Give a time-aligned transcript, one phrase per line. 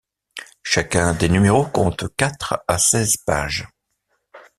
[0.63, 3.67] Chacun des numéros compte quatre à seize pages.